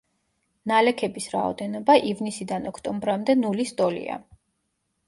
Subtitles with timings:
[0.71, 4.19] ნალექების რაოდენობა ივნისიდან ოქტომბრამდე ნულის ტოლია.